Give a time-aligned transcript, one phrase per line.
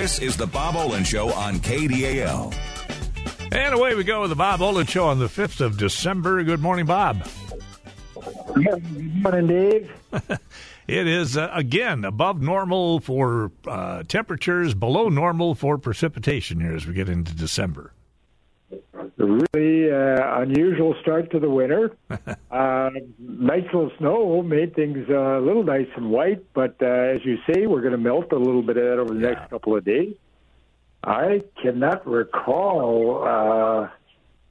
[0.00, 2.54] This is the Bob Olin Show on KDAL.
[3.50, 6.44] And away we go with the Bob Olin Show on the 5th of December.
[6.44, 7.28] Good morning, Bob.
[8.54, 9.90] Good morning, Dave.
[10.86, 16.86] it is, uh, again, above normal for uh, temperatures, below normal for precipitation here as
[16.86, 17.92] we get into December.
[19.20, 21.96] A really uh, unusual start to the winter.
[22.50, 27.24] uh, nice little snow made things uh, a little nice and white, but uh, as
[27.24, 29.30] you say, we're going to melt a little bit of that over the Yeah.
[29.34, 30.14] next couple of days.
[31.02, 33.88] I cannot recall uh,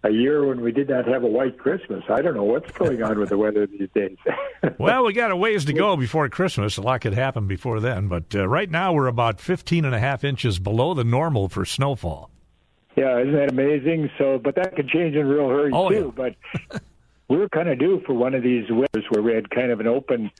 [0.04, 2.04] a year when we did not have a white Christmas.
[2.10, 4.18] I don't know what's going on with the weather these days.
[4.80, 6.78] Well, we got a ways to go before Christmas.
[6.78, 8.08] A lot could happen before then.
[8.08, 11.64] But uh, right now, we're about 15 and a half inches below the normal for
[11.64, 12.32] snowfall.
[12.98, 14.10] Yeah, isn't that amazing?
[14.18, 16.12] So, but that could change in a real hurry Oh, too.
[16.16, 16.36] But
[17.30, 19.80] we were kind of due for one of these winters where we had kind of
[19.80, 20.32] an open,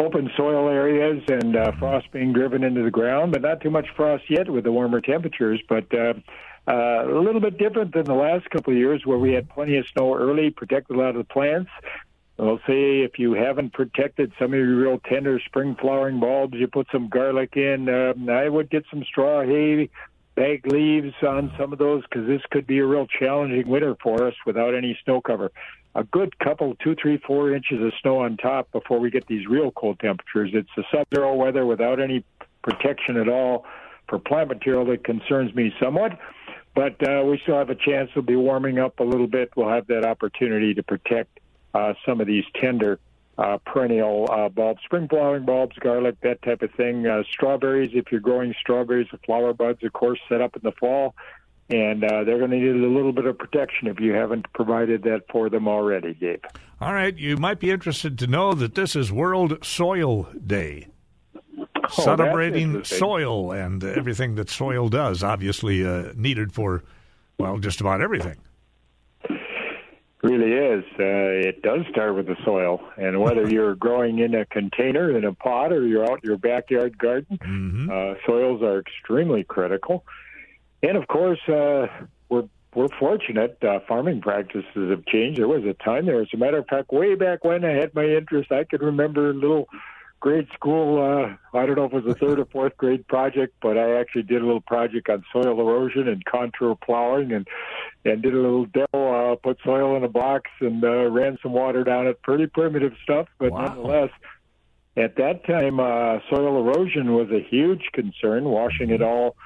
[0.00, 3.86] open soil areas and uh, frost being driven into the ground, but not too much
[3.94, 5.60] frost yet with the warmer temperatures.
[5.68, 6.14] But uh,
[6.66, 9.76] uh, a little bit different than the last couple of years where we had plenty
[9.76, 11.70] of snow early, protected a lot of the plants.
[12.38, 16.66] I'll say if you haven't protected some of your real tender spring flowering bulbs, you
[16.66, 17.88] put some garlic in.
[17.88, 19.90] Um, I would get some straw hay,
[20.34, 24.26] bag leaves on some of those because this could be a real challenging winter for
[24.26, 25.50] us without any snow cover.
[25.94, 29.46] A good couple, two, three, four inches of snow on top before we get these
[29.46, 30.50] real cold temperatures.
[30.54, 32.24] It's the sub-zero weather without any
[32.62, 33.66] protection at all
[34.08, 36.18] for plant material that concerns me somewhat.
[36.74, 39.50] But uh, we still have a chance of be warming up a little bit.
[39.54, 41.40] We'll have that opportunity to protect
[41.74, 42.98] uh, some of these tender
[43.38, 47.06] uh, perennial uh, bulbs, spring flowering bulbs, garlic, that type of thing.
[47.06, 50.72] Uh, strawberries, if you're growing strawberries, the flower buds, of course, set up in the
[50.72, 51.14] fall.
[51.70, 55.04] And uh, they're going to need a little bit of protection if you haven't provided
[55.04, 56.40] that for them already, Dave.
[56.80, 60.88] All right, you might be interested to know that this is World Soil Day.
[61.88, 66.84] Celebrating soil and everything that soil does, obviously uh, needed for,
[67.38, 68.36] well, just about everything.
[70.22, 70.84] Really is.
[70.98, 75.24] Uh, it does start with the soil, and whether you're growing in a container, in
[75.24, 80.04] a pot, or you're out in your backyard garden, hmm uh, soils are extremely critical.
[80.82, 81.86] And of course, uh,
[82.28, 83.58] we're we're fortunate.
[83.62, 85.38] Uh, farming practices have changed.
[85.38, 87.94] There was a time there, as a matter of fact, way back when I had
[87.94, 89.68] my interest, I could remember little
[90.22, 91.02] grade school.
[91.02, 93.98] Uh, I don't know if it was a third or fourth grade project, but I
[94.00, 97.46] actually did a little project on soil erosion and contour plowing, and
[98.06, 99.32] and did a little demo.
[99.32, 102.22] Uh, put soil in a box and uh, ran some water down it.
[102.22, 103.66] Pretty primitive stuff, but Wow.
[103.66, 104.10] nonetheless.
[104.94, 109.36] At that time, uh, soil erosion was a huge concern, washing it all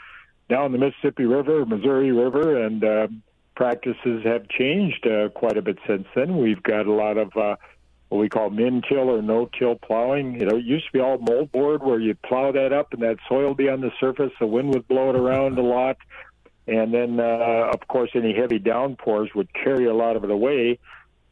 [0.50, 3.06] down the Mississippi River, Missouri River, and uh,
[3.54, 6.36] practices have changed uh, quite a bit since then.
[6.38, 7.56] We've got a lot of uh,
[8.08, 10.38] what we call min-till or no-till plowing.
[10.38, 13.16] You know, it used to be all moldboard where you plow that up and that
[13.28, 14.32] soil would be on the surface.
[14.38, 15.96] The wind would blow it around a lot,
[16.66, 20.78] and then uh, of course any heavy downpours would carry a lot of it away.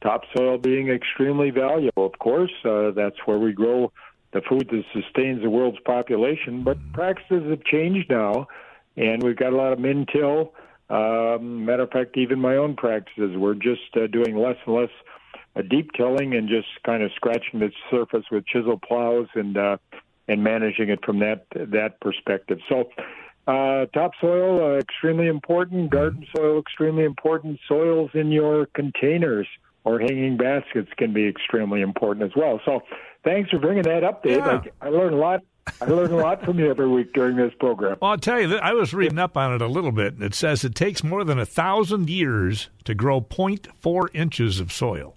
[0.02, 2.52] Topsoil being extremely valuable, of course.
[2.64, 3.92] Uh, that's where we grow
[4.32, 6.62] the food that sustains the world's population.
[6.64, 8.48] But practices have changed now,
[8.96, 10.52] and we've got a lot of min-till.
[10.90, 14.90] Um, matter of fact, even my own practices, we're just uh, doing less and less
[15.56, 19.76] uh, deep tilling and just kind of scratching the surface with chisel plows and uh,
[20.28, 22.58] and managing it from that that perspective.
[22.68, 22.90] So.
[23.46, 25.90] Uh, topsoil uh, extremely important.
[25.90, 27.60] Garden soil extremely important.
[27.68, 29.46] Soils in your containers
[29.84, 32.58] or hanging baskets can be extremely important as well.
[32.64, 32.80] So,
[33.22, 34.38] thanks for bringing that up, Dave.
[34.38, 34.62] Yeah.
[34.80, 35.42] I, I learn a lot.
[35.80, 37.96] I learn a lot from you every week during this program.
[38.00, 40.34] Well, I'll tell you, I was reading up on it a little bit, and it
[40.34, 45.16] says it takes more than a thousand years to grow 0.4 inches of soil.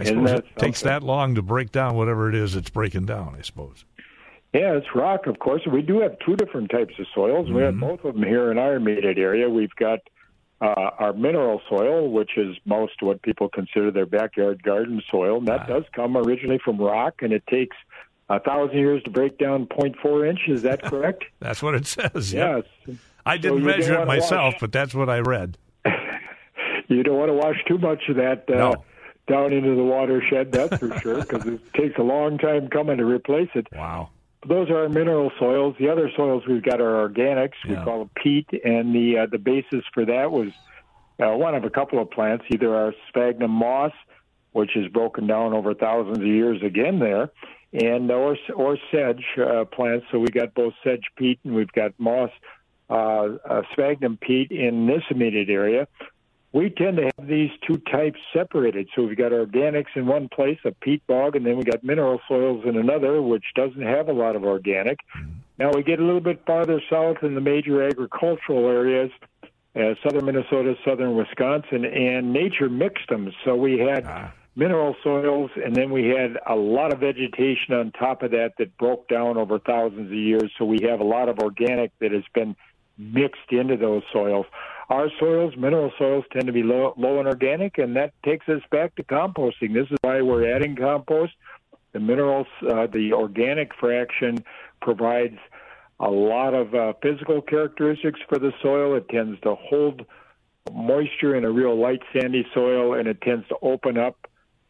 [0.00, 3.04] I Isn't suppose it takes that long to break down whatever it is it's breaking
[3.06, 3.84] down, I suppose.
[4.54, 5.62] Yeah, it's rock, of course.
[5.70, 7.50] We do have two different types of soils.
[7.50, 9.48] We have both of them here in our immediate area.
[9.48, 10.00] We've got
[10.60, 15.38] uh, our mineral soil, which is most what people consider their backyard garden soil.
[15.38, 17.76] And that does come originally from rock, and it takes
[18.28, 20.40] a thousand years to break down 0.4 inch.
[20.48, 21.24] Is that correct?
[21.40, 22.32] That's what it says.
[22.32, 22.64] yes.
[23.26, 25.58] I didn't measure it myself, wash- but that's what I read.
[26.88, 28.84] You don't want to wash too much of that uh, No.
[29.26, 33.04] Down into the watershed, that's for sure, because it takes a long time coming to
[33.04, 33.66] replace it.
[33.72, 34.10] Wow.
[34.48, 35.76] Those are our mineral soils.
[35.78, 37.52] The other soils we've got are organics.
[37.68, 37.84] We Yeah.
[37.84, 40.48] call them peat, and the uh, the basis for that was
[41.22, 43.92] uh, one of a couple of plants, either our sphagnum moss,
[44.52, 47.30] which is broken down over thousands of years again there,
[47.74, 50.06] and or or sedge uh, plants.
[50.10, 52.30] So we got both sedge peat and we've got moss,
[52.88, 55.86] uh, uh, sphagnum peat in this immediate area.
[56.52, 58.88] We tend to have these two types separated.
[58.94, 62.20] So we've got organics in one place, a peat bog, and then we've got mineral
[62.26, 64.98] soils in another, which doesn't have a lot of organic.
[65.58, 69.12] Now we get a little bit farther south in the major agricultural areas,
[69.76, 73.30] uh, southern Minnesota, southern Wisconsin, and nature mixed them.
[73.44, 74.32] So we had ah.
[74.56, 78.76] mineral soils, and then we had a lot of vegetation on top of that that
[78.76, 80.50] broke down over thousands of years.
[80.58, 82.56] So we have a lot of organic that has been
[82.98, 84.46] mixed into those soils.
[84.90, 88.60] Our soils, mineral soils, tend to be low, low in organic, and that takes us
[88.72, 89.72] back to composting.
[89.72, 91.32] This is why we're adding compost.
[91.92, 94.44] The minerals, uh, the organic fraction
[94.82, 95.38] provides
[96.00, 98.96] a lot of uh, physical characteristics for the soil.
[98.96, 100.04] It tends to hold
[100.72, 104.26] moisture in a real light sandy soil, and it tends to open up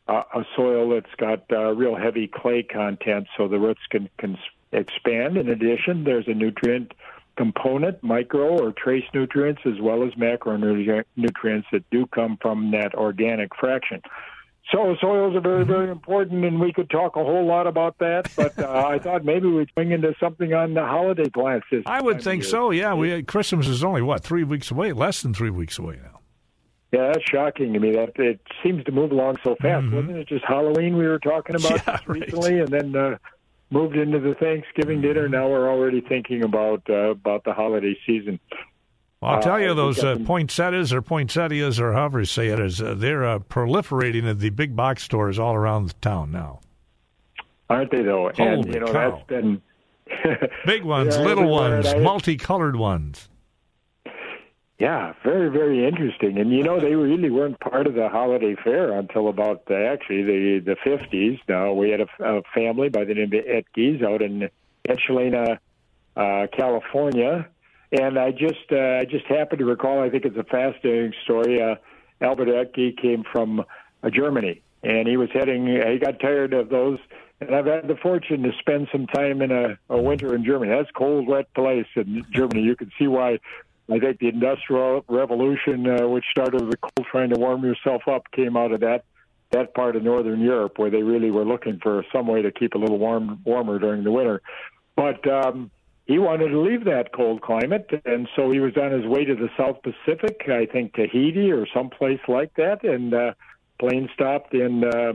[0.06, 4.36] uh, a soil that's got uh, real heavy clay content, so the roots can, can
[4.72, 5.38] expand.
[5.38, 6.92] In addition, there's a nutrient
[7.40, 13.48] component, micro or trace nutrients, as well as macronutrients that do come from that organic
[13.58, 14.02] fraction.
[14.70, 18.30] So soils are very, very important, and we could talk a whole lot about that.
[18.36, 21.66] But uh, I thought maybe we'd swing into something on the holiday plants.
[21.72, 22.72] This I would think so.
[22.72, 26.20] Yeah, we Christmas is only what three weeks away, less than three weeks away now.
[26.92, 27.92] Yeah, that's shocking to me.
[27.92, 29.86] That it seems to move along so fast.
[29.86, 29.96] Mm-hmm.
[29.96, 32.62] Wasn't it just Halloween we were talking about yeah, recently, right.
[32.62, 33.16] and then uh,
[33.70, 35.28] moved into the Thanksgiving dinner.
[35.28, 38.38] Now we're already thinking about uh, about the holiday season.
[39.20, 42.58] Well, I'll tell you, uh, those uh, poinsettias or poinsettias or however you say it
[42.58, 46.60] is, uh, they're uh, proliferating at the big box stores all around the town now.
[47.68, 48.30] Aren't they though?
[48.34, 49.10] Holy and you know cow.
[49.10, 49.62] that's been
[50.66, 53.29] big ones, yeah, little ones, multicolored ones.
[54.80, 56.38] Yeah, very, very interesting.
[56.38, 60.22] And you know, they really weren't part of the holiday fair until about the, actually
[60.22, 61.38] the the fifties.
[61.46, 64.48] Now we had a, a family by the name of Etges out in
[64.88, 65.58] Etchelena,
[66.16, 67.46] uh, California,
[67.92, 70.00] and I just uh, I just happened to recall.
[70.00, 71.62] I think it's a fascinating story.
[71.62, 71.74] Uh,
[72.22, 73.60] Albert Ecke came from
[74.02, 75.66] uh, Germany, and he was heading.
[75.66, 76.98] He got tired of those.
[77.42, 80.72] And I've had the fortune to spend some time in a, a winter in Germany.
[80.76, 82.60] That's cold, wet place in Germany.
[82.62, 83.38] You can see why
[83.90, 88.02] I think the Industrial Revolution, uh, which started with the coal trying to warm yourself
[88.06, 89.04] up, came out of that
[89.50, 92.74] that part of Northern Europe where they really were looking for some way to keep
[92.74, 94.42] a little warm warmer during the winter.
[94.94, 95.70] But um,
[96.06, 99.34] he wanted to leave that cold climate, and so he was on his way to
[99.34, 103.32] the South Pacific, I think Tahiti or someplace like that, and uh,
[103.78, 104.84] plane stopped in.
[104.84, 105.12] Uh,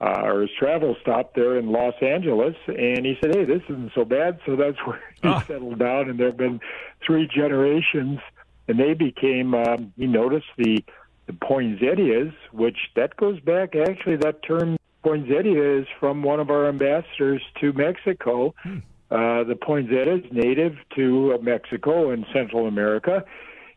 [0.00, 3.90] uh, or his travel stop there in Los Angeles, and he said, "Hey, this isn't
[3.96, 5.40] so bad." So that's where he ah.
[5.40, 6.60] settled down, and there have been
[7.04, 8.20] three generations,
[8.66, 9.54] and they became.
[9.54, 10.84] Um, he noticed the
[11.26, 14.16] the poinsettias, which that goes back actually.
[14.16, 18.54] That term poinsettia is from one of our ambassadors to Mexico.
[18.62, 18.78] Hmm.
[19.10, 23.24] Uh, the poinsettia is native to uh, Mexico and Central America,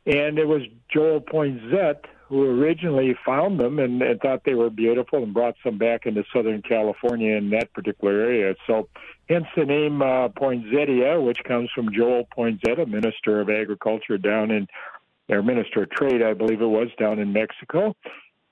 [0.06, 5.22] and it was Joel Poinsett who originally found them and, and thought they were beautiful
[5.22, 8.56] and brought some back into Southern California in that particular area.
[8.66, 8.88] So,
[9.28, 14.66] hence the name uh, poinsettia, which comes from Joel Poinsett, Minister of Agriculture down in,
[15.28, 17.98] or Minister of Trade, I believe it was, down in Mexico.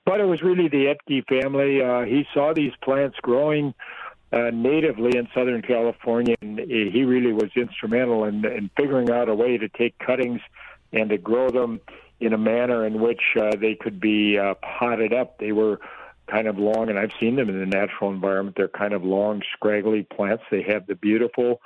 [0.04, 1.80] But it was really the Ecke family.
[1.80, 3.72] Uh, he saw these plants growing
[4.30, 9.34] uh, natively in Southern California, and he really was instrumental in, in figuring out a
[9.34, 10.42] way to take cuttings
[10.92, 11.80] and to grow them
[12.20, 15.38] in a manner in which uh, they could be uh, potted up.
[15.38, 15.80] They were
[16.30, 18.56] kind of long, and I've seen them in the natural environment.
[18.56, 20.44] They're kind of long, scraggly plants.
[20.50, 21.60] They have the beautiful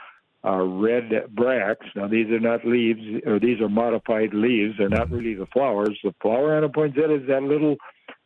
[0.44, 1.86] uh, red bracts.
[1.94, 4.74] Now, these are not leaves, or these are modified leaves.
[4.78, 5.98] They're not really the flowers.
[6.02, 7.76] The flower on a poinsettia is that little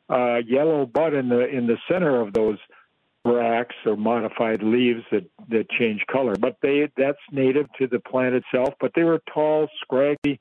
[0.09, 2.59] uh, yellow bud in the in the center of those
[3.25, 6.35] bracts or modified leaves that that change color.
[6.37, 8.75] But they that's native to the plant itself.
[8.81, 10.41] But they were tall, scraggy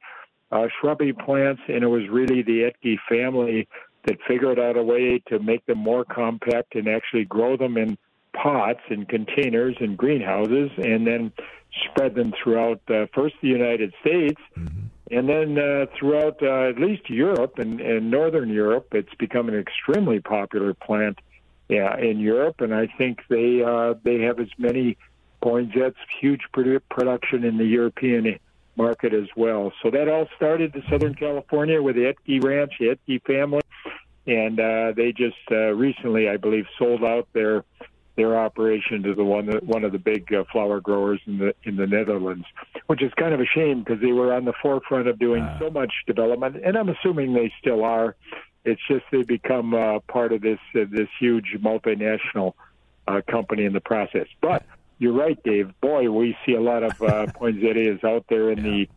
[0.52, 3.68] uh, shrubby plants, and it was really the Ecke family
[4.06, 7.98] that figured out a way to make them more compact and actually grow them in
[8.34, 11.32] pots and containers and greenhouses, and then
[11.90, 14.88] spread them throughout uh, first the United States, mm-hmm.
[15.12, 18.88] and then uh, throughout uh, at least Europe and, and Northern Europe.
[18.92, 21.20] It's become an extremely popular plant
[21.68, 24.98] yeah, in Europe, and I think they uh, they have as many
[25.42, 28.40] poinsettias, huge produ- production in the European
[28.78, 29.74] market as well.
[29.82, 33.62] So that all started in Southern California with the Ecke Ranch, the Ecke family,
[34.26, 37.64] and uh, they just uh, recently, I believe, sold out their
[38.18, 41.54] their operation to the one that, one of the big uh, flower growers in the
[41.64, 42.46] in the Netherlands,
[42.88, 45.60] which is kind of a shame because they were on the forefront of doing uh.
[45.60, 48.16] so much development, and I'm assuming they still are.
[48.66, 52.54] It's just they become uh, part of this uh, this huge multinational
[53.08, 54.28] uh, company in the process.
[54.42, 54.66] But
[55.00, 55.72] you're right, Dave.
[55.82, 58.72] Boy, we see a lot of uh, poinsettias out there in yeah.
[58.72, 58.90] the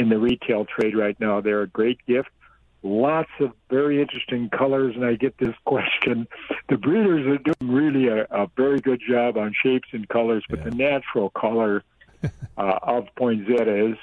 [0.00, 1.40] in the retail trade right now.
[1.40, 2.28] They're a great gift.
[2.82, 6.26] lots of very interesting colors, and I get this question.
[6.68, 10.60] The breeders are doing really a, a very good job on shapes and colors, but
[10.60, 10.70] Yeah.
[10.70, 11.82] the natural color
[12.56, 13.98] uh, of poinsettias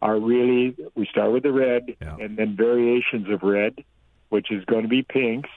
[0.00, 2.16] are really we start with the red Yeah.
[2.20, 3.84] and then variations of red,
[4.30, 5.50] which is going to be pinks,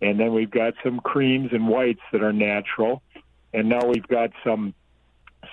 [0.00, 3.02] and then we've got some creams and whites that are natural,
[3.52, 4.74] and now we've got some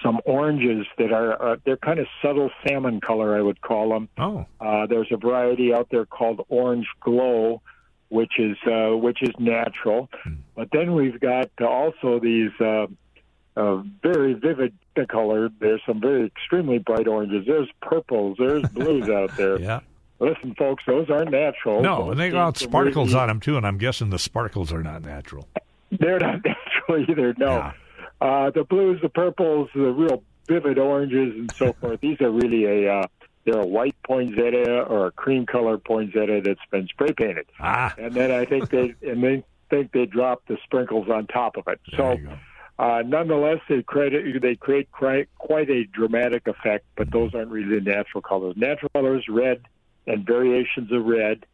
[0.03, 4.09] some oranges that are uh, they're kind of subtle salmon color, I would call them.
[4.17, 7.61] Oh, Uh, there's a variety out there called Orange Glow,
[8.09, 10.09] which is uh, which is natural.
[10.55, 12.87] But then we've got also these uh,
[13.55, 14.73] uh, very vivid
[15.09, 15.49] color.
[15.59, 17.45] There's some very extremely bright oranges.
[17.47, 18.35] There's purples.
[18.39, 19.59] There's blues out there.
[19.59, 19.79] yeah.
[20.19, 21.81] Listen, folks, those aren't natural.
[21.83, 24.81] No, and they got sparkles really- on them too, and I'm guessing the sparkles are
[24.83, 25.47] not natural.
[25.91, 27.35] They're not natural either.
[27.37, 27.51] No.
[27.57, 27.71] Yeah.
[28.19, 31.99] Uh, the blues, the purples, the real vivid oranges, and so forth.
[32.01, 33.07] These are really a uh,
[33.45, 37.45] they're a white poinsettia or a cream color poinsettia that's been spray painted.
[37.59, 41.57] Ah, and then I think they and they think they drop the sprinkles on top
[41.57, 41.79] of it.
[41.91, 46.85] there So, uh, nonetheless, they create they create quite, quite a dramatic effect.
[46.95, 48.55] But those aren't really the natural colors.
[48.57, 49.61] Natural colors, red
[50.05, 51.45] and variations of red,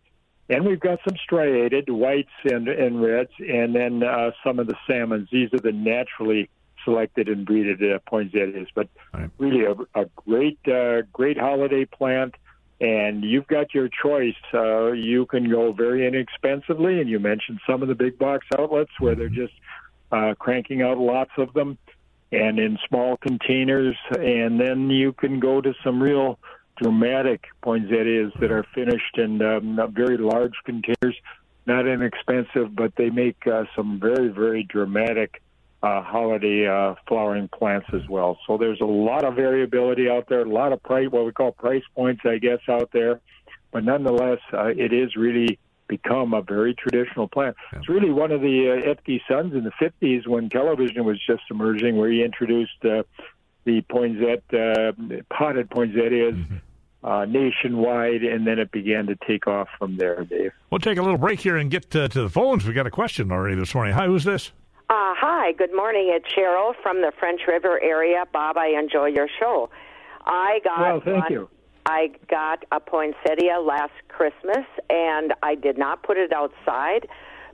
[0.50, 4.75] and we've got some striated whites and and reds, and then uh, some of the
[4.88, 5.29] salmons.
[5.31, 6.50] These are the naturally
[6.83, 8.67] selected and breeded uh, poinsettias.
[8.75, 9.29] But Right.
[9.38, 12.35] really, a, a great uh, great holiday plant
[12.83, 14.35] and you've got your choice.
[14.53, 18.91] Uh, you can go very inexpensively, and you mentioned some of the big box outlets
[19.00, 19.53] where they're just
[20.12, 21.77] uh, cranking out lots of them,
[22.33, 23.95] and in small containers.
[24.12, 26.39] And then you can go to some real
[26.81, 31.15] dramatic poinsettias that are finished in um, very large containers,
[31.65, 35.41] not inexpensive, but they make uh, some very very dramatic
[35.83, 38.39] uh, holiday uh, flowering plants as well.
[38.47, 41.51] So there's a lot of variability out there, a lot of price, what we call
[41.51, 43.19] price points, I guess, out there.
[43.71, 47.57] But nonetheless, uh, it is really become a very traditional plant.
[47.73, 51.43] It's really one of the uh, Ecke sons in the 50s when television was just
[51.51, 53.03] emerging, where he introduced uh,
[53.65, 54.91] the poinset, uh,
[55.34, 56.36] potted poinsettias.
[57.05, 60.53] Uh, nationwide, and then it began to take off from there, Dave.
[60.72, 62.65] We'll take a little break here and get uh, to the phones.
[62.65, 63.93] We got a question already this morning.
[63.93, 64.51] Hi, who's this?
[64.89, 66.10] Uh, hi, good morning.
[66.15, 68.24] It's Cheryl from the French River area.
[68.32, 69.70] Bob, I enjoy your show.
[70.24, 71.50] I got Well, thank one- you.
[71.86, 77.10] I got a poinsettia last Christmas, and I did not put it outside,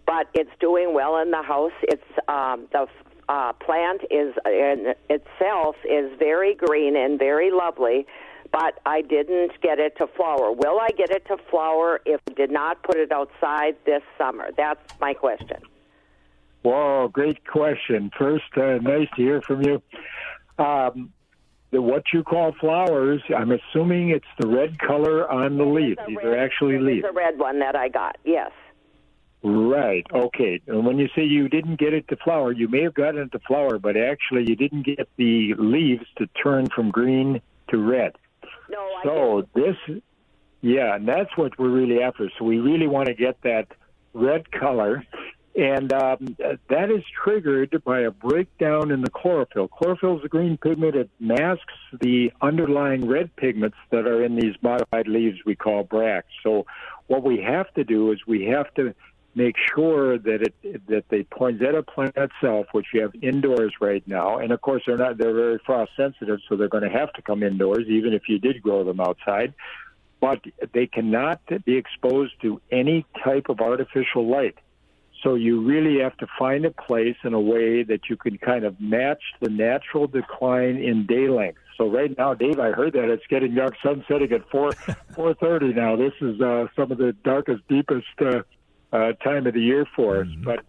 [0.06, 1.72] but it's doing well in the house.
[1.82, 2.86] It's um, the
[3.30, 8.08] uh, plant is in itself is very green and very lovely,
[8.52, 10.52] but I didn't get it to flower.
[10.52, 14.50] Will I get it to flower if I did not put it outside this summer?
[14.58, 15.58] That's my question.
[16.64, 18.12] Whoa, great question.
[18.18, 19.82] First, uh, nice to hear from you.
[20.58, 21.14] Um,
[21.72, 26.00] the, what you call flowers, I'm assuming it's the red color on the leaf.
[26.08, 27.06] These red- are actually leaves.
[27.06, 28.18] The red one that I got.
[28.26, 28.52] Yes.
[29.42, 30.06] Right.
[30.14, 30.62] Okay.
[30.68, 33.32] And when you say you didn't get it to flower, you may have gotten it
[33.32, 38.16] to flower, but actually you didn't get the leaves to turn from green to red.
[38.70, 40.02] No, I So this,
[40.62, 42.30] yeah, and that's what we're really after.
[42.38, 43.68] So we really want to get that
[44.14, 45.06] red color,
[45.56, 46.36] and um,
[46.70, 49.70] that is triggered by a breakdown in the chlorophyll.
[49.70, 50.96] Chlorophyll is a green pigment.
[50.96, 56.34] It masks the underlying red pigments that are in these modified leaves we call bracts.
[56.44, 56.66] So
[57.08, 58.94] what we have to do is we have to
[59.40, 64.38] make sure that it that the poinsettia plant itself, which you have indoors right now,
[64.38, 67.22] and of course they're not they're very frost sensitive, so they're going to have to
[67.22, 69.54] come indoors, even if you did grow them outside.
[70.20, 70.42] But
[70.74, 74.58] they cannot be exposed to any type of artificial light.
[75.24, 78.66] So you really have to find a place in a way that you can kind
[78.66, 81.60] of match the natural decline in day length.
[81.78, 84.74] So right now, Dave, I heard that it's getting dark, sun setting at four
[85.16, 85.96] four thirty now.
[85.96, 88.42] This is uh, some of the darkest, deepest uh,
[88.92, 90.28] uh, time of the year for us.
[90.44, 90.66] But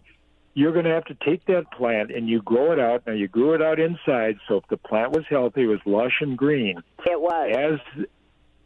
[0.53, 3.03] you're going to have to take that plant and you grow it out.
[3.07, 6.17] Now you grew it out inside, so if the plant was healthy, it was lush
[6.21, 6.81] and green.
[7.05, 7.79] It was.
[7.97, 8.05] As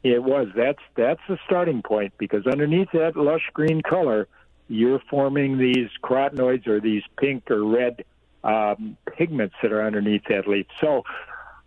[0.03, 4.27] it was, that's that's the starting point because underneath that lush green color,
[4.67, 8.03] you're forming these carotenoids or these pink or red
[8.43, 10.67] um, pigments that are underneath that leaf.
[10.79, 11.03] So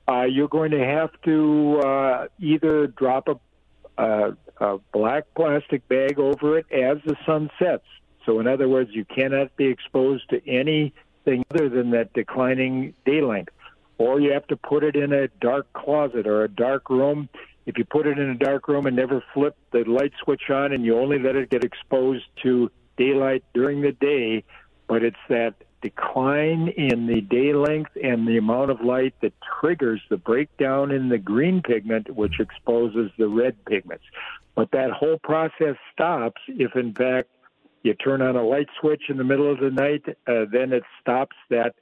[0.09, 3.39] uh, you're going to have to uh, either drop a,
[3.99, 7.85] a, a black plastic bag over it as the sun sets.
[8.25, 13.21] So in other words, you cannot be exposed to anything other than that declining day
[13.21, 13.53] length.
[13.99, 17.29] Or you have to put it in a dark closet or a dark room.
[17.67, 20.73] If you put it in a dark room and never flip the light switch on
[20.73, 24.45] and you only let it get exposed to daylight during the day,
[24.87, 30.01] but it's that decline in the day length and the amount of light that triggers
[30.11, 34.05] the breakdown in the green pigment, which exposes the red pigments.
[34.55, 37.29] But that whole process stops if, in fact,
[37.83, 40.83] you turn on a light switch in the middle of the night, uh, then it
[41.01, 41.75] stops that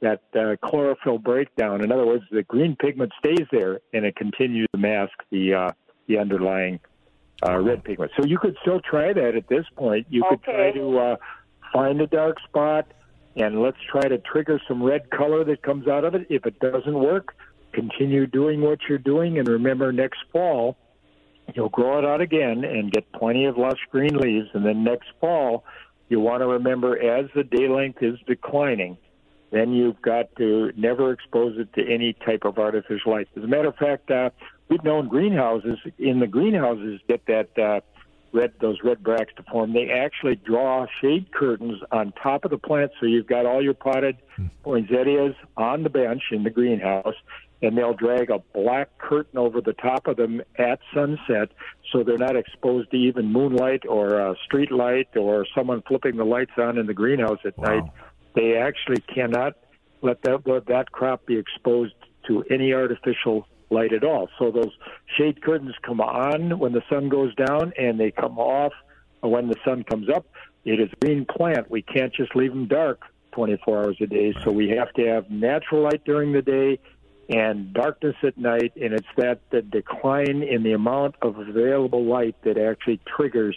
[0.00, 1.82] that uh, chlorophyll breakdown.
[1.82, 5.72] In other words, the green pigment stays there and it continues to mask the uh,
[6.08, 6.80] the underlying
[7.46, 8.10] uh, red pigment.
[8.18, 10.06] So you could still try that at this point.
[10.10, 11.16] You could try to uh,
[11.72, 12.86] find a dark spot
[13.36, 16.26] and let's try to trigger some red color that comes out of it.
[16.30, 17.34] If it doesn't work,
[17.72, 20.76] continue doing what you're doing and remember next fall
[21.54, 25.08] you'll grow it out again and get plenty of lush green leaves and then next
[25.20, 25.64] fall
[26.08, 28.96] you want to remember as the day length is declining
[29.54, 33.28] then you've got to never expose it to any type of artificial light.
[33.36, 34.30] As a matter of fact, uh,
[34.68, 37.80] we've known greenhouses in the greenhouses get that uh,
[38.34, 39.72] red those red bracts to form.
[39.72, 43.74] They actually draw shade curtains on top of the plant, so you've got all your
[43.74, 44.16] potted
[44.62, 47.14] poinsettias on the bench in the greenhouse,
[47.62, 51.50] and they'll drag a black curtain over the top of them at sunset,
[51.90, 56.24] so they're not exposed to even moonlight or uh, street light or someone flipping the
[56.24, 57.68] lights on in the greenhouse at Wow.
[57.68, 57.90] night
[58.34, 59.54] they actually cannot
[60.02, 61.94] let that let that crop be exposed
[62.26, 64.28] to any artificial light at all.
[64.38, 64.72] So those
[65.16, 68.72] shade curtains come on when the sun goes down, and they come off
[69.20, 70.26] when the sun comes up.
[70.64, 71.70] It is a green plant.
[71.70, 73.02] We can't just leave them dark
[73.32, 74.34] 24 hours a day.
[74.42, 76.78] So we have to have natural light during the day
[77.28, 78.72] and darkness at night.
[78.76, 83.56] And it's that the decline in the amount of available light that actually triggers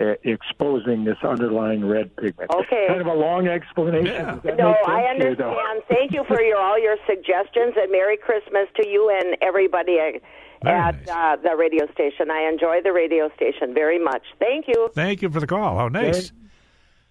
[0.00, 2.50] uh, exposing this underlying red pigment.
[2.50, 2.86] Okay.
[2.88, 4.06] Kind of a long explanation.
[4.44, 4.54] Yeah.
[4.56, 5.82] No, I to you, understand.
[5.88, 10.22] Thank you for your all your suggestions, and Merry Christmas to you and everybody at,
[10.64, 11.08] nice.
[11.08, 12.30] uh, the radio station.
[12.30, 14.22] I enjoy the radio station very much.
[14.38, 14.90] Thank you.
[14.94, 15.78] Thank you for the call.
[15.78, 16.28] How nice.
[16.28, 16.36] Okay.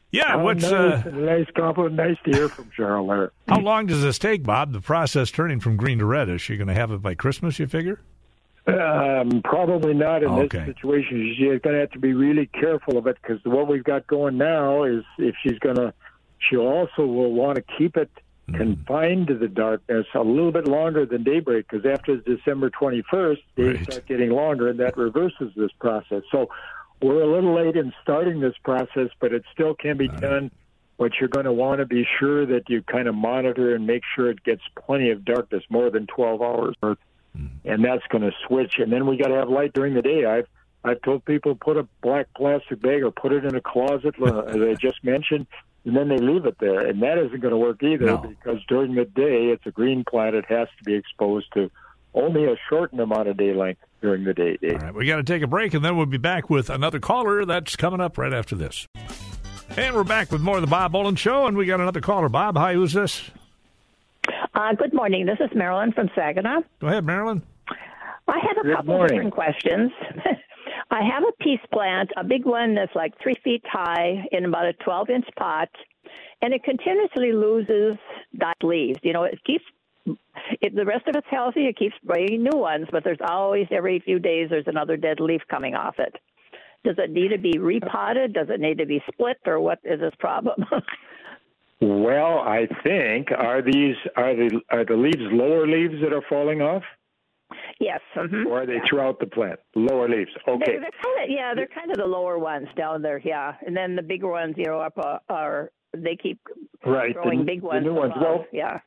[0.09, 1.95] Yeah, Oh, what's nice, uh, nice compliment.
[1.95, 3.31] Nice to hear from Cheryl there.
[3.49, 4.71] how long does this take, Bob?
[4.71, 6.29] The process turning from green to red.
[6.29, 7.59] Is she going to have it by Christmas?
[7.59, 7.99] You figure?
[8.67, 10.57] Um, probably not in Okay.
[10.65, 11.35] this situation.
[11.37, 14.37] She's going to have to be really careful of it because what we've got going
[14.37, 15.93] now is if she's going to,
[16.39, 18.11] she also will want to keep it
[18.49, 18.75] Mm-hmm.
[18.87, 23.77] confined to the darkness a little bit longer than daybreak because after December 21st, days
[23.79, 23.83] Right.
[23.83, 26.21] start getting longer and that reverses this process.
[26.31, 26.47] So
[27.01, 30.49] we're a little late in starting this process, but it still can be done.
[30.97, 34.03] But you're going to want to be sure that you kind of monitor and make
[34.15, 36.97] sure it gets plenty of darkness, more than 12 hours worth
[37.65, 38.73] and that's going to switch.
[38.79, 40.25] And then we got to have light during the day.
[40.25, 40.47] I've
[40.83, 44.39] I've told people put a black plastic bag or put it in a closet, uh,
[44.47, 45.47] as I just mentioned,
[45.85, 48.17] and then they leave it there, and that isn't going to work either No.
[48.17, 50.35] because during the day it's a green plant.
[50.35, 51.69] It has to be exposed to
[52.13, 54.57] only a shortened amount of day length during the day.
[54.71, 56.99] All right, we got to take a break, and then we'll be back with another
[56.99, 57.43] caller.
[57.45, 58.87] That's coming up right after this.
[59.75, 62.29] And we're back with more of the Bob Olin Show, and we got another caller.
[62.29, 63.29] Bob, hi, who's this?
[64.57, 65.23] Uh, good morning.
[65.27, 66.61] This is Marilyn from Saginaw.
[66.81, 67.43] Go ahead, Marilyn.
[68.27, 69.15] I have a Good couple morning.
[69.15, 69.91] different questions.
[70.89, 74.65] I have a peace plant, a big one that's like three feet high in about
[74.65, 75.69] a 12 inch pot,
[76.41, 77.99] and it continuously loses
[78.39, 78.97] dot leaves.
[79.03, 79.63] You know, it keeps
[80.59, 81.67] if the rest of it's healthy.
[81.67, 85.41] It keeps bringing new ones, but there's always every few days there's another dead leaf
[85.51, 86.15] coming off it.
[86.83, 88.33] Does it need to be repotted?
[88.33, 90.65] Does it need to be split, or what is this problem?
[91.79, 96.61] Well, I think are these are the are the leaves lower leaves that are falling
[96.61, 96.83] off,
[97.79, 97.99] yes.
[98.15, 99.59] hmm or are they throughout the plant?
[99.75, 100.31] Lower leaves.
[100.47, 100.63] Okay.
[100.65, 103.75] They're, they're kind of yeah, they're kind of the lower ones down there, yeah, and
[103.77, 106.39] then the bigger ones, you know, up uh, are they keep
[106.85, 107.13] Right.
[107.15, 107.85] The, growing big the ones.
[107.85, 108.13] new ones.
[108.15, 108.79] above, Well, yeah,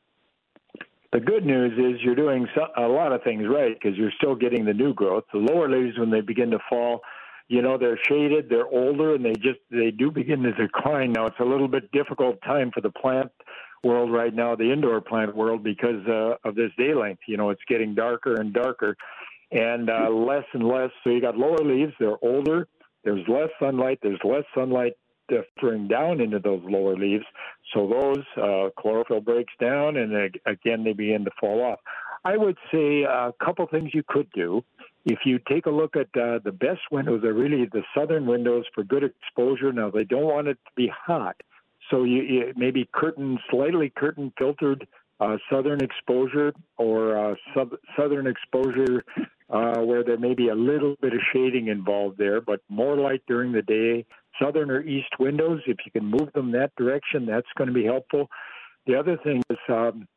[1.13, 4.35] The good news is you're doing so, a lot of things right because you're still
[4.35, 5.23] getting the new growth.
[5.33, 7.01] The lower leaves, when they begin to fall,
[7.51, 11.11] you know they're shaded, they're older, and they just they do begin to decline.
[11.11, 13.29] Now it's a little bit difficult time for the plant
[13.83, 17.23] world right now, the indoor plant world, because uh, of this day length.
[17.27, 18.95] You know it's getting darker and darker,
[19.51, 20.91] and uh, less and less.
[21.03, 22.69] So you got lower leaves, they're older.
[23.03, 23.99] There's less sunlight.
[24.01, 24.93] There's less sunlight
[25.27, 27.25] filtering down into those lower leaves.
[27.73, 31.79] So those uh, chlorophyll breaks down, and uh, again they begin to fall off.
[32.23, 34.63] I would say a couple things you could do.
[35.05, 38.65] If you take a look at uh, the best windows, are really the southern windows
[38.73, 39.71] for good exposure.
[39.71, 41.35] Now they don't want it to be hot,
[41.89, 44.87] so you, you maybe curtain slightly curtain filtered
[45.19, 49.03] uh, southern exposure or uh, sub, southern exposure
[49.51, 53.21] uh, where there may be a little bit of shading involved there, but more light
[53.27, 54.05] during the day.
[54.41, 57.83] Southern or east windows, if you can move them that direction, that's going to be
[57.83, 58.29] helpful.
[58.87, 60.07] The other thing is, um,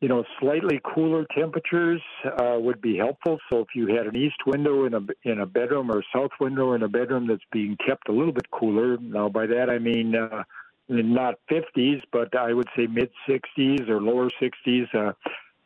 [0.00, 3.38] you know, slightly cooler temperatures uh, would be helpful.
[3.52, 6.30] So if you had an east window in a in a bedroom or a south
[6.40, 9.78] window in a bedroom that's being kept a little bit cooler, now by that I
[9.78, 10.42] mean uh,
[10.88, 14.94] not 50s, but I would say mid 60s or lower 60s.
[14.94, 15.12] Uh,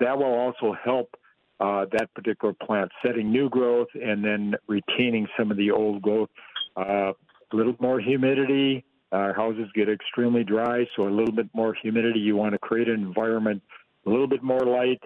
[0.01, 1.15] that will also help
[1.61, 6.29] uh, that particular plant, setting new growth and then retaining some of the old growth.
[6.77, 7.13] Uh,
[7.53, 8.85] a little more humidity.
[9.13, 12.19] Our houses get extremely dry, so a little bit more humidity.
[12.19, 13.63] You want to create an environment,
[14.07, 15.03] a little bit more light,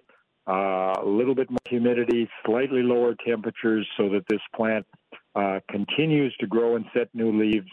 [0.47, 4.87] uh, a little bit more humidity, slightly lower temperatures, so that this plant
[5.35, 7.69] uh, continues to grow and set new leaves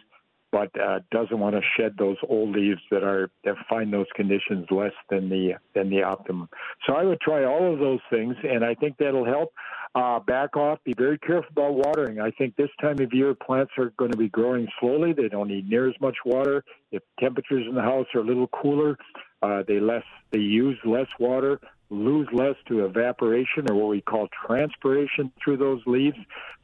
[0.55, 4.65] but uh, doesn't want to shed those old leaves that are that find those conditions
[4.71, 6.47] less than the than the optimum.
[6.87, 9.51] So I would try all of those things, and I think that'll help.
[9.95, 10.77] Uh, back off.
[10.83, 12.19] Be very careful about watering.
[12.19, 15.13] I think this time of year plants are going to be growing slowly.
[15.13, 16.65] They don't need near as much water.
[16.91, 18.97] If temperatures in the house are a little cooler,
[19.45, 24.27] uh, they less they use less water, lose less to evaporation or what we call
[24.47, 26.17] transpiration through those leaves.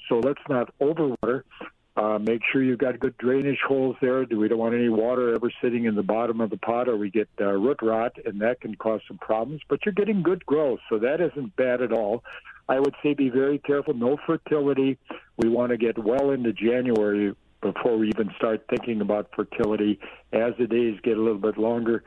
[0.10, 1.44] So let's not overwater.
[1.96, 4.26] Uh, make sure you've got good drainage holes there.
[4.30, 7.12] We don't want any water ever sitting in the bottom of the pot, or we
[7.12, 9.62] get uh, root rot, and that can cause some problems.
[9.67, 12.24] But you're getting good growth, so that isn't bad at all.
[12.70, 13.94] I would say be very careful.
[13.94, 14.98] No fertility.
[15.38, 20.00] We want to get well into January before we even start thinking about fertility.
[20.32, 22.04] As the days get a little bit longer,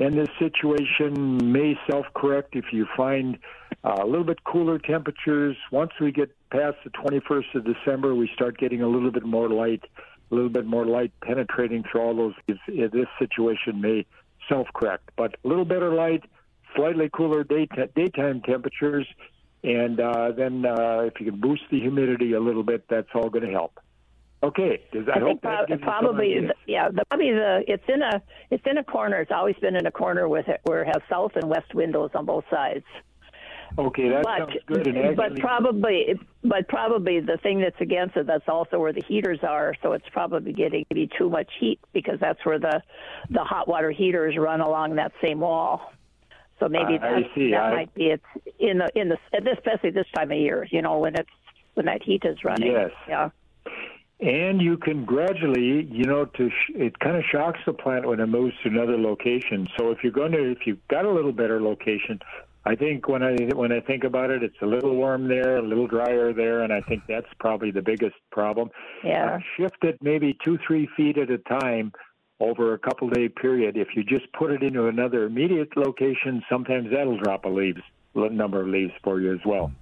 [0.00, 3.38] and this situation may self correct if you find
[3.84, 5.56] uh, a little bit cooler temperatures.
[5.70, 9.50] Once we get past the 21st of December, we start getting a little bit more
[9.50, 9.84] light,
[10.30, 12.34] a little bit more light penetrating through all those.
[12.46, 14.06] This situation may
[14.48, 16.24] self correct, but a little better light,
[16.74, 19.06] slightly cooler day daytime temperatures,
[19.62, 23.28] and uh, then uh, if you can boost the humidity a little bit, that's all
[23.28, 23.78] going to help.
[24.42, 24.80] Okay.
[24.92, 26.88] Does I, I think pro- probably yeah.
[26.88, 29.20] The, probably the it's in a it's in a corner.
[29.20, 32.10] It's always been in a corner with it where it has south and west windows
[32.14, 32.84] on both sides.
[33.78, 34.86] Okay, that but, sounds good.
[34.86, 39.02] And actually, but probably, but probably the thing that's against it, that's also where the
[39.06, 39.74] heaters are.
[39.82, 42.82] So it's probably getting to be too much heat because that's where the
[43.28, 45.92] the hot water heaters run along that same wall.
[46.58, 48.24] So maybe that, that I, might be it's
[48.58, 49.18] in the in the
[49.54, 50.66] especially this time of year.
[50.70, 51.30] You know when it's
[51.74, 52.72] when that heat is running.
[52.72, 52.90] Yes.
[53.06, 53.30] Yeah
[54.20, 58.20] and you can gradually, you know, to sh- it kind of shocks the plant when
[58.20, 59.66] it moves to another location.
[59.78, 62.20] So if you're going to, if you've got a little better location,
[62.66, 65.62] I think when I when I think about it, it's a little warm there, a
[65.62, 68.70] little drier there, and I think that's probably the biggest problem.
[69.02, 69.36] Yeah.
[69.36, 71.92] Uh, shift it maybe two three feet at a time
[72.38, 73.78] over a couple day period.
[73.78, 77.80] If you just put it into another immediate location, sometimes that'll drop a leaves
[78.14, 79.72] a number of leaves for you as well.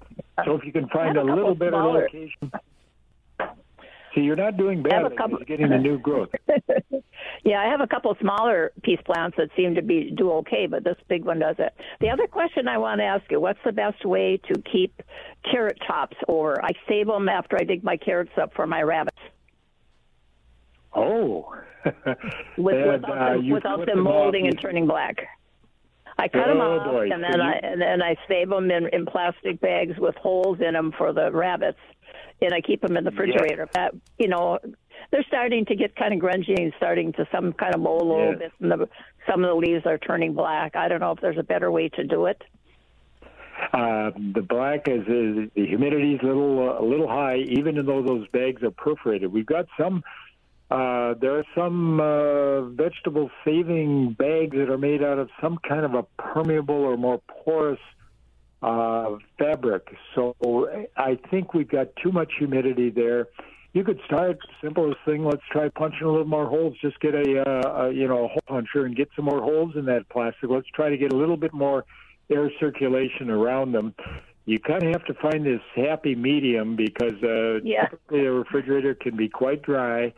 [0.45, 2.03] So if you can find a, a little better smaller.
[2.03, 2.53] location.
[4.25, 5.03] You're not doing bad.
[5.17, 5.39] Couple...
[5.39, 6.31] You're getting the new growth.
[7.45, 10.85] yeah, I have a couple smaller peace plants that seem to be do okay, but
[10.85, 11.75] this big one does it.
[12.01, 15.03] The other question I want to ask you: What's the best way to keep
[15.51, 16.63] carrot tops over?
[16.63, 19.19] I save them after I dig my carrots up for my rabbits.
[20.95, 21.55] Oh,
[22.57, 25.17] With, and, without uh, them, without them molding and turning black.
[26.19, 27.11] I cut oh, them off, boy.
[27.13, 27.43] and then you...
[27.43, 31.13] I and then I save them in, in plastic bags with holes in them for
[31.13, 31.79] the rabbits
[32.41, 33.69] and I keep them in the refrigerator.
[33.73, 34.59] But you know,
[35.11, 38.05] they're starting to get kind of grungy and starting to some kind of mold a
[38.05, 38.89] little bit, and the,
[39.29, 40.77] some of the leaves are turning black.
[40.77, 42.43] I don't know if there's a better way to do it.
[43.73, 47.75] Uh, the black is, is the humidity is a little uh, a little high, even
[47.87, 49.33] though those bags are perforated.
[49.33, 50.03] We've got some.
[50.71, 55.85] Uh, there are some uh, vegetable saving bags that are made out of some kind
[55.85, 57.79] of a permeable or more porous
[58.63, 59.89] uh, fabric.
[60.15, 60.35] So
[60.97, 63.29] I think we've got too much humidity there.
[63.73, 65.25] You could start simplest thing.
[65.25, 66.75] Let's try punching a little more holes.
[66.83, 69.73] Just get a, uh, a you know a hole puncher and get some more holes
[69.77, 70.51] in that plastic.
[70.51, 71.85] Let's try to get a little bit more
[72.31, 73.95] air circulation around them.
[74.47, 77.87] You kind of have to find this happy medium because uh, yeah.
[77.89, 80.15] typically a refrigerator can be quite dry,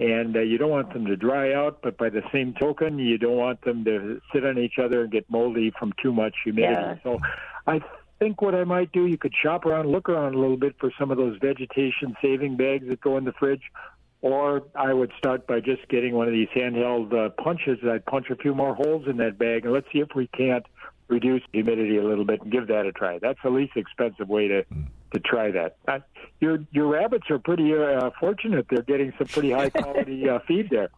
[0.00, 1.80] and uh, you don't want them to dry out.
[1.82, 5.12] But by the same token, you don't want them to sit on each other and
[5.12, 6.72] get moldy from too much humidity.
[6.72, 6.96] Yeah.
[7.02, 7.18] So
[7.66, 7.80] I
[8.18, 10.90] think what I might do, you could shop around, look around a little bit for
[10.98, 13.62] some of those vegetation saving bags that go in the fridge.
[14.22, 17.78] Or I would start by just getting one of these handheld uh, punches.
[17.86, 20.64] I'd punch a few more holes in that bag, and let's see if we can't
[21.08, 23.18] reduce humidity a little bit and give that a try.
[23.18, 24.64] That's the least expensive way to
[25.12, 25.76] to try that.
[25.86, 25.98] Uh,
[26.40, 30.70] your your rabbits are pretty uh, fortunate; they're getting some pretty high quality uh, feed
[30.70, 30.90] there.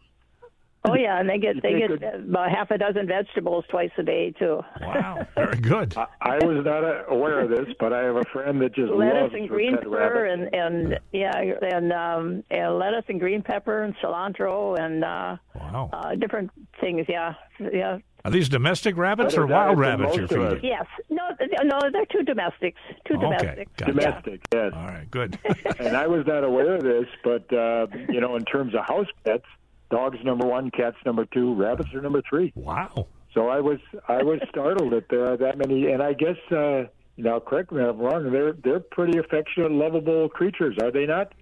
[0.85, 4.33] Oh yeah, and they get they get about half a dozen vegetables twice a day
[4.37, 4.63] too.
[4.81, 5.97] Wow, very good.
[5.97, 9.23] I, I was not aware of this, but I have a friend that just lettuce
[9.23, 13.95] loves and green pepper and and yeah and um and lettuce and green pepper and
[13.99, 17.07] cilantro and uh, wow uh, different things.
[17.09, 17.99] Yeah, yeah.
[18.25, 20.61] Are these domestic rabbits or wild rabbits you're feeding?
[20.63, 20.87] Yes.
[21.11, 21.23] No,
[21.65, 22.81] no, they're two domestics.
[23.07, 23.23] Two okay.
[23.25, 23.73] domestics.
[23.77, 23.93] Gotcha.
[23.93, 24.73] Domestic, yes.
[24.75, 25.39] All right, good.
[25.81, 29.09] and I was not aware of this, but uh, you know, in terms of house
[29.25, 29.45] pets,
[29.93, 32.51] Dogs number one, cats number two, rabbits are number three.
[32.55, 33.07] Wow.
[33.35, 36.85] So I was I was startled that there are that many, and I guess uh,
[37.17, 38.33] you know, correct me if I'm wrong.
[38.33, 41.35] They're they're pretty affectionate, lovable creatures, are they not?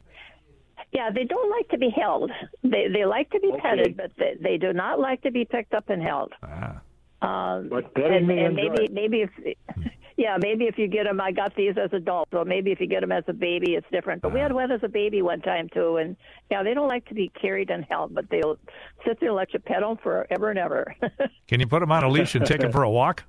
[0.93, 2.31] Yeah, they don't like to be held.
[2.65, 3.61] They they like to be Okay.
[3.61, 6.33] petted, but they, they do not like to be picked up and held.
[6.43, 6.81] Ah.
[7.23, 9.31] Um, But petting and, and maybe maybe if
[10.17, 12.87] yeah maybe if you get them, I got these as adults, so maybe if you
[12.89, 14.23] get them as a baby, it's different.
[14.23, 16.17] But we had one as a baby one time too, and
[16.51, 18.59] yeah, they don't like to be carried and held, but they'll
[19.07, 20.95] sit there and let you pet them forever and ever.
[21.47, 23.23] Can you put them on a leash and take them for a walk?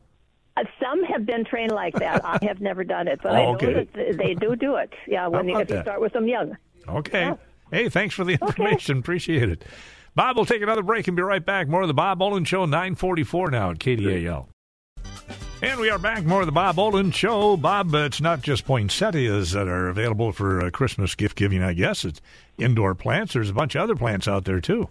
[0.58, 2.26] Uh, Some have been trained like that.
[2.26, 3.88] I have never done it, but Oh, I know okay.
[3.94, 4.92] that they do do it.
[5.08, 6.58] Yeah, when you, if you start with them young.
[6.90, 7.22] Okay.
[7.26, 7.36] Yeah.
[7.72, 9.00] Hey, thanks for the information.
[9.00, 9.64] Appreciate it.
[10.14, 11.68] Bob we'll take another break and be right back.
[11.68, 14.48] More of the Bob Olin Show, 944 now at KDAL.
[15.64, 16.26] And we are back.
[16.26, 17.56] More of the Bob Olin Show.
[17.56, 21.74] Bob, uh, it's not just poinsettias that are available for uh, Christmas gift giving, I
[21.74, 22.04] guess.
[22.04, 22.20] It's
[22.58, 23.34] indoor plants.
[23.34, 24.90] There's a bunch of other plants out there, too.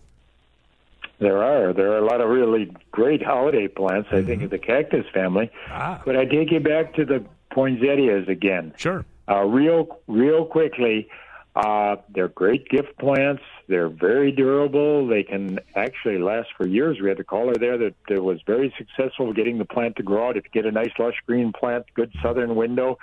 [1.18, 4.08] There are there are a lot of really great holiday plants.
[4.10, 5.50] I think of the cactus family.
[5.68, 6.00] Ah.
[6.04, 8.72] But I take you back to the poinsettias again.
[8.78, 9.04] Sure.
[9.28, 11.08] Uh, real, real quickly,
[11.56, 13.42] uh, they're great gift plants.
[13.68, 15.06] They're very durable.
[15.08, 16.98] They can actually last for years.
[17.00, 20.28] We had a caller there that, that was very successful getting the plant to grow
[20.28, 20.36] out.
[20.36, 22.98] If you get a nice lush green plant, good southern window.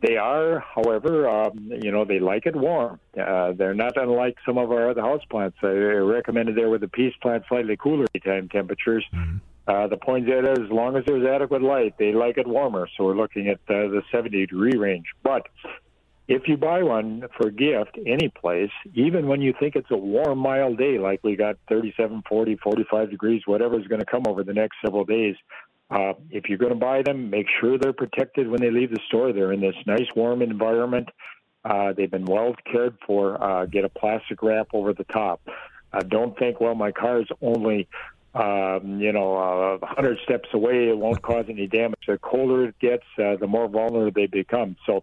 [0.00, 3.00] They are, however, um, you know, they like it warm.
[3.20, 5.56] Uh, they're not unlike some of our other house plants.
[5.60, 9.04] I recommended there with the peace plant slightly cooler daytime temperatures.
[9.66, 12.88] Uh, the poinsettia, as long as there's adequate light, they like it warmer.
[12.96, 15.06] So we're looking at uh, the 70 degree range.
[15.24, 15.48] But
[16.28, 20.38] if you buy one for gift any place, even when you think it's a warm,
[20.38, 24.44] mild day, like we got 37, 40, 45 degrees, whatever is going to come over
[24.44, 25.36] the next several days,
[25.90, 29.00] uh, if you're going to buy them, make sure they're protected when they leave the
[29.06, 29.32] store.
[29.32, 31.08] They're in this nice, warm environment.
[31.64, 33.42] Uh, they've been well cared for.
[33.42, 35.40] Uh, get a plastic wrap over the top.
[35.94, 37.88] Uh, don't think, well, my car's only,
[38.34, 40.90] um, you know, a 100 steps away.
[40.90, 42.00] It won't cause any damage.
[42.06, 44.76] The colder it gets, uh, the more vulnerable they become.
[44.84, 45.02] So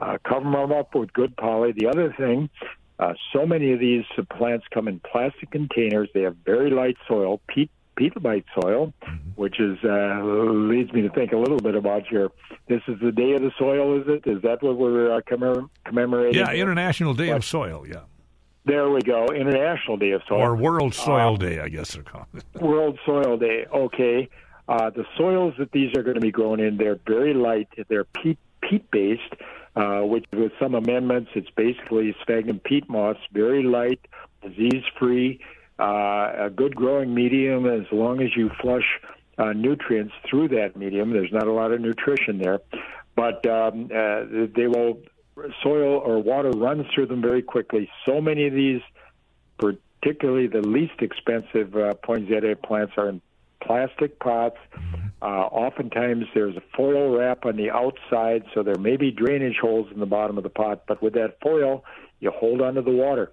[0.00, 1.72] uh, cover them up with good poly.
[1.72, 2.48] The other thing,
[2.98, 4.04] uh, so many of these
[4.36, 6.08] plants come in plastic containers.
[6.14, 8.94] They have very light soil, peat peatobite soil,
[9.36, 12.30] which is uh, leads me to think a little bit about your.
[12.68, 14.26] This is the day of the soil, is it?
[14.26, 16.40] Is that what we're uh, commem- commemorating?
[16.40, 18.02] Yeah, International Day of Soil, yeah.
[18.64, 19.26] There we go.
[19.28, 20.40] International Day of Soil.
[20.40, 22.26] Or World Soil Day, I guess they're called.
[22.60, 23.66] World Soil Day.
[23.72, 24.28] Okay.
[24.68, 27.68] Uh, the soils that these are going to be grown in, they're very light.
[27.88, 29.34] They're peat peat based,
[29.76, 34.00] uh, which with some amendments, it's basically sphagnum peat moss, very light,
[34.42, 35.40] disease free,
[35.78, 39.00] uh, a good growing medium as long as you flush
[39.38, 41.12] uh, nutrients through that medium.
[41.12, 42.60] There's not a lot of nutrition there,
[43.16, 44.98] but um, uh, they will
[45.62, 47.88] soil or water runs through them very quickly.
[48.04, 48.82] So many of these
[50.00, 53.20] particularly the least expensive uh, poinsettia plants are in
[53.62, 54.56] plastic pots.
[55.22, 59.88] Uh, oftentimes there's a foil wrap on the outside, so there may be drainage holes
[59.92, 61.84] in the bottom of the pot, but with that foil,
[62.20, 63.32] you hold onto the water.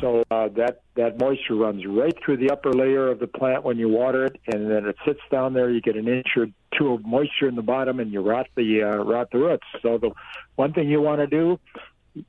[0.00, 3.78] So uh, that, that moisture runs right through the upper layer of the plant when
[3.78, 5.70] you water it, and then it sits down there.
[5.70, 6.46] You get an inch or
[6.78, 9.66] two of moisture in the bottom, and you rot the, uh, rot the roots.
[9.82, 10.10] So the
[10.56, 11.58] one thing you want to do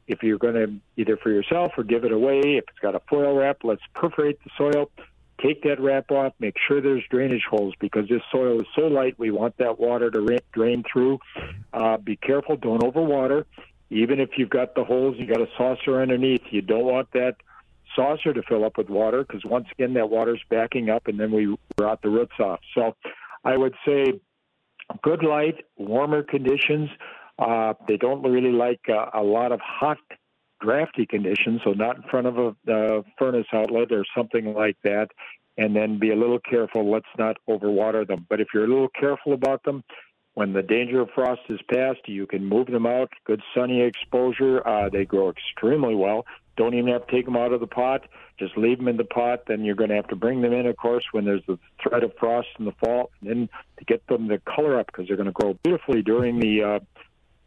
[0.08, 3.01] if you're going to either for yourself or give it away, if it's got a
[3.10, 4.89] foil wrap, let's perforate the soil,
[5.43, 9.17] take that wrap off, make sure there's drainage holes because this soil is so light,
[9.19, 11.19] we want that water to ra- drain through.
[11.73, 13.45] Uh, be careful, don't overwater.
[13.89, 17.36] Even if you've got the holes, you got a saucer underneath, you don't want that
[17.95, 21.32] saucer to fill up with water because once again, that water's backing up and then
[21.32, 22.60] we rot the roots off.
[22.73, 22.95] So
[23.43, 24.19] I would say
[25.01, 26.89] good light, warmer conditions.
[27.38, 29.97] Uh, they don't really like uh, a lot of hot,
[30.63, 35.08] drafty conditions, so not in front of a uh, furnace outlet or something like that.
[35.56, 36.89] And then be a little careful.
[36.91, 38.26] Let's not overwater them.
[38.28, 39.84] But if you're a little careful about them,
[40.34, 43.12] when the danger of frost is past, you can move them out.
[43.26, 44.67] Good sunny exposure.
[44.67, 46.26] Uh, they grow extremely well.
[46.58, 48.02] Don't even have to take them out of the pot.
[48.39, 49.43] Just leave them in the pot.
[49.47, 52.04] Then you're going to have to bring them in, of course, when there's the threat
[52.04, 53.12] of frost in the fall.
[53.21, 56.39] And then to get them to color up because they're going to grow beautifully during
[56.39, 56.80] the uh,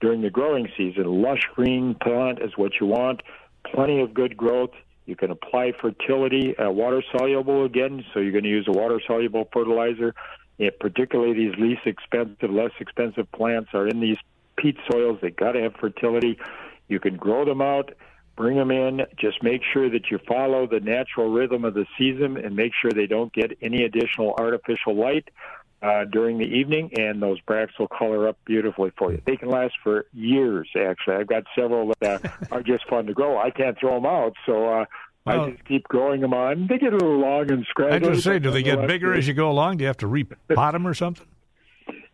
[0.01, 1.23] during the growing season.
[1.23, 3.23] Lush green plant is what you want.
[3.65, 4.71] Plenty of good growth.
[5.07, 8.05] You can apply fertility, uh, water soluble again.
[8.13, 10.15] So you're going to use a water soluble fertilizer.
[10.59, 14.17] Yeah, particularly these least expensive, less expensive plants are in these
[14.57, 15.19] peat soils.
[15.23, 16.39] They got to have fertility.
[16.89, 17.93] You can grow them out,
[18.37, 19.03] bring them in.
[19.17, 22.91] Just make sure that you follow the natural rhythm of the season and make sure
[22.91, 25.29] they don't get any additional artificial light
[25.83, 29.21] uh, during the evening, and those bracts will color up beautifully for you.
[29.27, 31.17] They can last for years, actually.
[31.17, 33.39] I've got several that uh, are just fun to grow.
[33.39, 34.85] I can't throw them out, so uh,
[35.27, 36.67] Well- I just keep growing them on.
[36.67, 38.09] They get a little long and scraggly.
[38.09, 39.77] I just say, do they get bigger as you go along?
[39.79, 41.27] Do you have to repot them or something?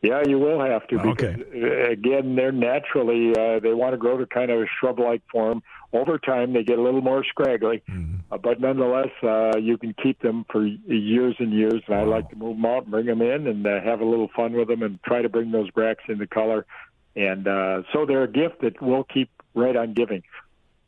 [0.02, 0.98] Yeah, you will have to.
[1.00, 1.37] Okay.
[1.37, 5.22] Because, uh, again, they're naturally uh, they want to grow to kind of a shrub-like
[5.30, 5.62] form.
[5.92, 8.16] Over time, they get a little more scraggly, Mm-hmm.
[8.32, 11.82] uh, but nonetheless, uh, you can keep them for years and years.
[11.87, 14.04] And I like to move them out and bring them in and uh, have a
[14.04, 16.66] little fun with them and try to bring those bracts into color.
[17.14, 20.22] And uh, so they're a gift that we'll keep right on giving.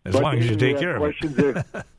[0.07, 1.66] As But long as you take care of it.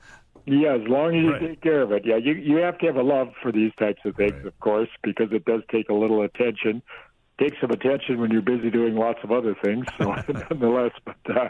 [0.45, 1.41] yeah, as long as you Right.
[1.41, 2.05] take care of it.
[2.05, 4.45] Yeah, you you have to have a love for these types of things, Right.
[4.45, 6.81] of course, because it does take a little attention.
[7.39, 9.85] Take some attention when you're busy doing lots of other things.
[9.97, 10.13] So,
[10.49, 11.49] nonetheless, but uh,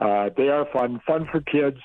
[0.00, 1.78] uh, they are fun, fun for kids.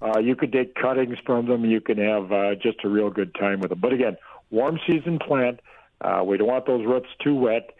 [0.00, 1.64] Uh, you can take cuttings from them.
[1.64, 3.80] You can have uh, just a real good time with them.
[3.80, 4.16] But again,
[4.50, 5.60] warm season plant.
[6.00, 7.70] Uh, we don't want those roots too wet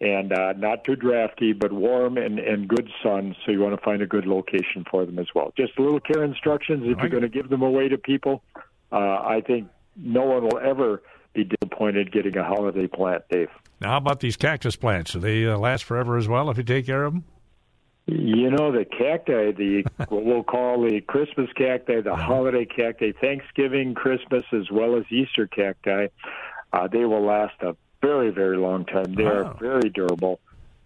[0.00, 3.34] and uh, not too drafty, but warm and, and good sun.
[3.44, 5.52] So you want to find a good location for them as well.
[5.56, 8.42] Just a little care instructions if you're going to give them away to people.
[8.92, 13.48] Uh, I think no one will ever be disappointed getting a holiday plant, Dave.
[13.80, 15.12] Now, how about these cactus plants?
[15.12, 17.24] Do they uh, last forever as well if you take care of them?
[18.06, 23.94] You know the cacti, the what we'll call the Christmas cacti, the holiday cacti, Thanksgiving,
[23.94, 26.06] Christmas, as well as Easter cacti,
[26.72, 29.14] uh, they will last a very, very long time.
[29.14, 29.42] They Wow.
[29.42, 30.38] are very durable.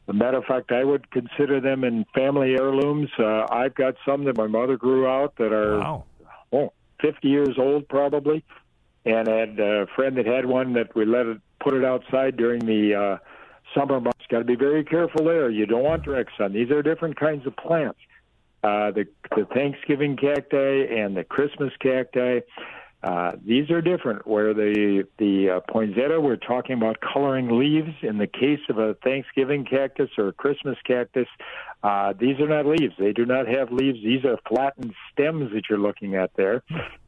[0.09, 3.11] As a matter of fact, I would consider them in family heirlooms.
[3.19, 6.05] Uh, I've got some that my mother grew out that are Wow.
[6.53, 8.43] oh, 50 years old probably,
[9.05, 12.37] and I had a friend that had one that we let it put it outside
[12.37, 13.17] during the uh,
[13.75, 14.25] summer months.
[14.31, 15.51] Got to be very careful there.
[15.51, 16.53] You don't want direct sun.
[16.53, 17.99] These are different kinds of plants.
[18.63, 19.05] Uh, the
[19.37, 22.41] the Thanksgiving cacti and the Christmas cacti.
[23.03, 24.27] Uh, these are different.
[24.27, 27.95] Where the the uh, poinsettia, we're talking about coloring leaves.
[28.03, 31.29] In the case of a Thanksgiving cactus or a Christmas cactus,
[31.83, 32.95] uh, these are not leaves.
[32.99, 33.99] They do not have leaves.
[34.05, 36.63] These are flattened stems that you're looking at there.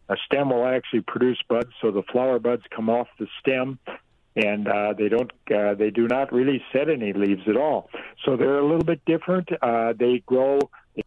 [0.09, 3.79] A stem will actually produce buds, so the flower buds come off the stem,
[4.35, 5.31] and uh, they don't.
[5.55, 7.91] Uh, they do not really set any leaves at all.
[8.25, 9.51] So they're a little bit different.
[9.61, 10.59] Uh, they grow.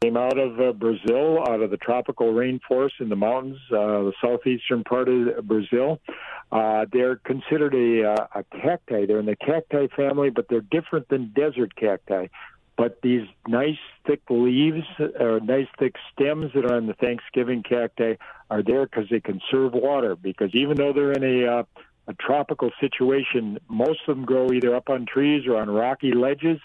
[0.01, 4.13] Came out of uh, Brazil, out of the tropical rainforest in the mountains, uh, the
[4.19, 5.99] southeastern part of Brazil.
[6.51, 9.05] Uh, they're considered a, uh, a cacti.
[9.05, 12.27] They're in the cacti family, but they're different than desert cacti.
[12.77, 14.85] But these nice thick leaves,
[15.19, 18.15] or nice thick stems that are on the Thanksgiving cacti,
[18.49, 20.15] are there because they conserve water.
[20.15, 21.63] Because even though they're in a uh,
[22.07, 26.59] a tropical situation, most of them grow either up on trees or on rocky ledges,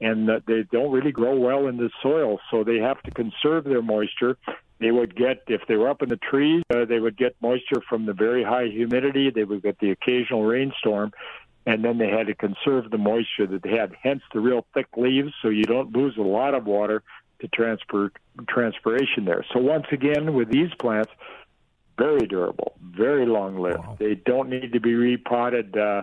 [0.00, 2.38] and uh, they don't really grow well in the soil.
[2.50, 4.36] So they have to conserve their moisture.
[4.78, 7.82] They would get, if they were up in the trees, uh, they would get moisture
[7.88, 9.30] from the very high humidity.
[9.30, 11.12] They would get the occasional rainstorm,
[11.66, 13.94] and then they had to conserve the moisture that they had.
[14.02, 17.02] Hence the real thick leaves, so you don't lose a lot of water
[17.40, 18.10] to transfer
[18.48, 19.44] transpiration there.
[19.52, 21.12] So once again, with these plants,
[21.98, 23.78] very durable, very long lived.
[23.78, 23.96] Wow.
[23.98, 25.76] They don't need to be repotted.
[25.76, 26.02] Uh,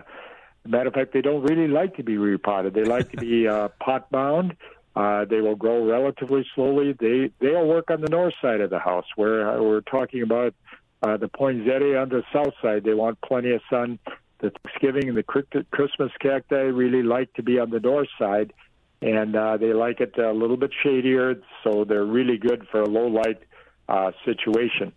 [0.68, 2.74] matter of fact, they don't really like to be repotted.
[2.74, 4.56] They like to be uh, pot bound.
[4.94, 6.92] Uh, they will grow relatively slowly.
[6.92, 10.54] They they'll work on the north side of the house, where uh, we're talking about
[11.02, 12.84] uh, the poinsettia on the south side.
[12.84, 13.98] They want plenty of sun.
[14.40, 18.52] The Thanksgiving and the Chri- Christmas cacti really like to be on the north side,
[19.00, 22.88] and uh, they like it a little bit shadier, so they're really good for a
[22.88, 23.40] low light
[23.88, 24.92] uh, situation.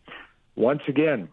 [0.56, 1.30] Once again,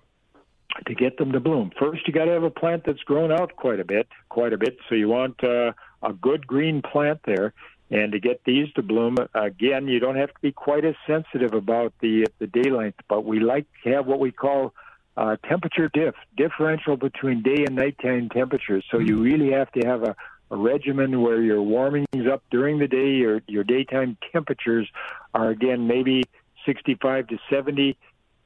[0.87, 3.57] to get them to bloom, first you got to have a plant that's grown out
[3.57, 4.79] quite a bit, quite a bit.
[4.89, 7.55] So you want uh, a good green plant there,
[7.91, 11.55] and to get these to bloom, again, you don't have to be quite as sensitive
[11.55, 14.75] about the the day length, but we like to have what we call
[15.17, 18.85] uh, temperature diff, differential between day and nighttime temperatures.
[18.91, 20.15] So you really have to have a,
[20.51, 24.89] a regimen where your warmings up during the day, your your daytime temperatures
[25.35, 26.23] are again maybe
[26.67, 27.97] 65 to 70.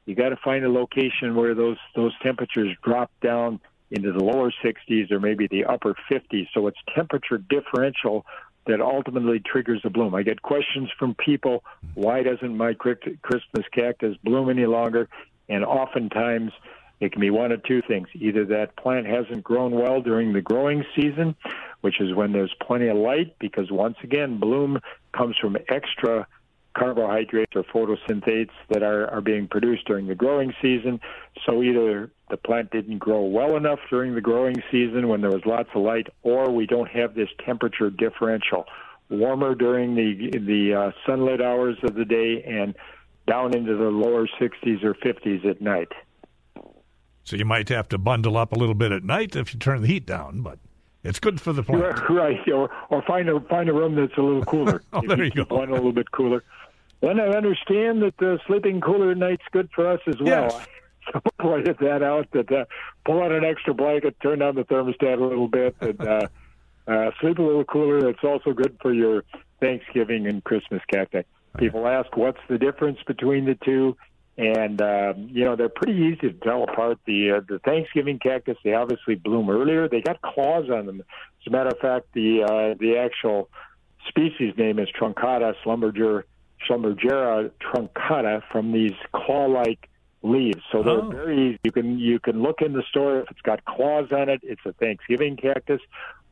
[0.05, 3.59] You got to find a location where those those temperatures drop down
[3.91, 6.47] into the lower 60s or maybe the upper 50s.
[6.53, 8.25] So it's temperature differential
[8.65, 10.15] that ultimately triggers the bloom.
[10.15, 11.63] I get questions from people,
[11.93, 15.09] why doesn't my Christmas cactus bloom any longer?
[15.49, 16.51] And oftentimes
[16.99, 18.07] it can be one of two things.
[18.15, 21.35] Either that plant hasn't grown well during the growing season,
[21.81, 24.79] which is when there's plenty of light, because once again, bloom
[25.11, 26.25] comes from extra
[26.77, 30.99] carbohydrates or photosynthates that are, are being produced during the growing season.
[31.45, 35.45] So either the plant didn't grow well enough during the growing season when there was
[35.45, 38.65] lots of light, or we don't have this temperature differential.
[39.09, 42.73] Warmer during the the uh, sunlit hours of the day and
[43.27, 45.89] down into the lower 60s or 50s at night.
[47.23, 49.81] So you might have to bundle up a little bit at night if you turn
[49.81, 50.59] the heat down, but
[51.03, 51.99] it's good for the plant.
[52.09, 54.81] Right, or or find a find a room that's a little cooler.
[54.93, 55.57] Oh, If there you keep go.
[55.57, 56.43] One a little bit cooler.
[57.03, 60.49] Then I understand that the sleeping cooler at night's good for us as well.
[60.49, 60.67] Yes.
[61.11, 62.63] So pointed that out that uh,
[63.05, 66.27] pull out an extra blanket, turn down the thermostat a little bit, and uh,
[66.87, 68.07] uh, sleep a little cooler.
[68.07, 69.25] It's also good for your
[69.59, 71.23] Thanksgiving and Christmas cacti.
[71.57, 73.97] People ask what's the difference between the two,
[74.37, 76.99] and um, you know they're pretty easy to tell apart.
[77.05, 79.89] The uh, the Thanksgiving cactus they obviously bloom earlier.
[79.89, 81.01] They got claws on them.
[81.01, 83.49] As a matter of fact, the uh, the actual
[84.07, 86.23] species name is Truncata Schlumberger
[86.67, 89.89] Schlumbergera truncata from these claw-like
[90.21, 90.61] leaves.
[90.71, 91.09] So they're Oh.
[91.09, 91.59] very easy.
[91.63, 94.39] You can you can look in the store if it's got claws on it.
[94.43, 95.81] It's a Thanksgiving cactus.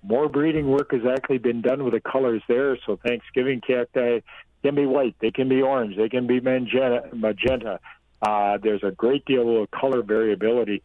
[0.03, 2.77] More breeding work has actually been done with the colors there.
[2.85, 4.21] So Thanksgiving cacti
[4.63, 7.09] can be white, they can be orange, they can be magenta.
[7.13, 7.79] magenta.
[8.21, 10.81] Uh, there's a great deal of color variability.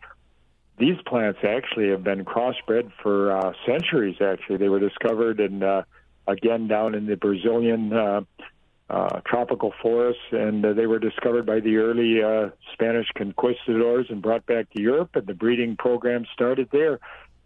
[0.78, 4.16] These plants actually have been crossbred for uh, centuries.
[4.20, 5.82] Actually, they were discovered and uh,
[6.26, 7.92] again down in the Brazilian
[8.88, 14.22] uh, tropical forests, and uh, they were discovered by the early uh, Spanish conquistadors and
[14.22, 17.00] brought back to Europe, and the breeding program started there.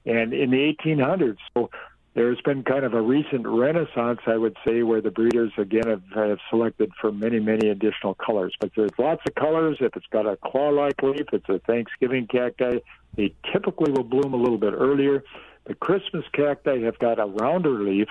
[0.04, 1.70] And in the 1800s, so
[2.14, 6.02] there's been kind of a recent renaissance, I would say, where the breeders again have,
[6.14, 8.54] have selected for many, many additional colors.
[8.60, 9.78] But there's lots of colors.
[9.80, 12.78] If it's got a claw-like leaf, it's a Thanksgiving cacti.
[13.16, 15.22] They typically will bloom a little bit earlier.
[15.66, 18.08] The Christmas cacti have got a rounder leaf,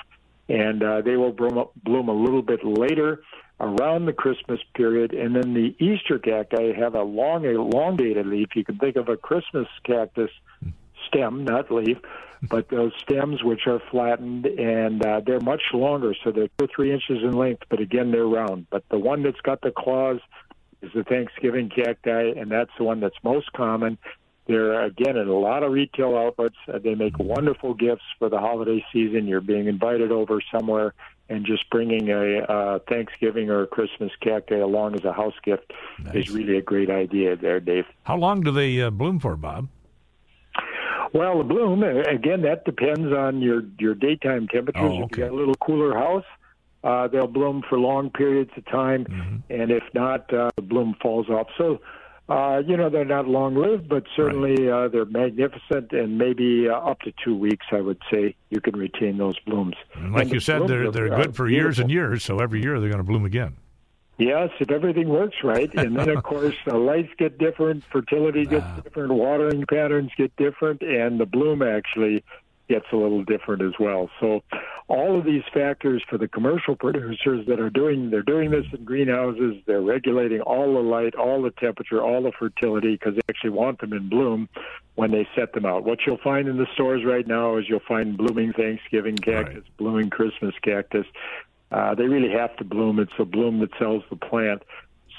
[0.49, 3.21] and uh, they will bloom, bloom a little bit later
[3.59, 5.13] around the Christmas period.
[5.13, 8.49] And then the Easter cacti have a long, elongated leaf.
[8.55, 10.31] You can think of a Christmas cactus
[11.07, 11.97] stem, not leaf,
[12.41, 16.67] but those stems which are flattened and uh, they're much longer, so they're two or
[16.73, 18.67] three inches in length, but again, they're round.
[18.69, 20.19] But the one that's got the claws
[20.81, 23.97] is the Thanksgiving cacti, and that's the one that's most common.
[24.49, 26.55] They're again in a lot of retail outlets.
[26.67, 29.27] Uh, they make wonderful gifts for the holiday season.
[29.27, 30.95] You're being invited over somewhere
[31.29, 35.71] and just bringing a uh, Thanksgiving or a Christmas cacti along as a house gift
[36.15, 37.85] is really a great idea there, Dave.
[38.03, 39.67] How long do they uh, bloom for, Bob?
[41.13, 44.81] Well, the bloom uh, again that depends on your your daytime temperatures.
[44.83, 45.21] Oh, If okay.
[45.21, 46.25] you got a little cooler house,
[46.83, 49.37] uh, they'll bloom for long periods of time, Mm-hmm.
[49.61, 51.47] and if not, uh, the bloom falls off.
[51.55, 51.81] So.
[52.29, 56.73] Uh, you know they're not long lived, but certainly uh, they're magnificent, and maybe uh,
[56.75, 59.75] up to two weeks, I would say, you can retain those blooms.
[59.95, 62.23] And like And you said, they're they're good for years and years.
[62.23, 63.57] So every year they're going to bloom again.
[64.19, 68.65] Yes, if everything works right, and then of course the lights get different, fertility gets
[68.67, 68.81] Ah.
[68.83, 72.23] different, watering patterns get different, and the bloom actually
[72.69, 74.09] gets a little different as well.
[74.19, 74.41] So,
[74.87, 78.83] all of these factors for the commercial producers that are doing they're doing this in
[78.85, 83.51] greenhouses, they're regulating all the light, all the temperature, all the fertility because they actually
[83.51, 84.47] want them in bloom
[84.95, 85.83] when they set them out.
[85.83, 89.77] What you'll find in the stores right now is you'll find blooming Thanksgiving cactus, Right.
[89.77, 91.05] blooming Christmas cactus.
[91.71, 92.99] Uh, they really have to bloom.
[92.99, 94.63] It's the bloom that sells the plant.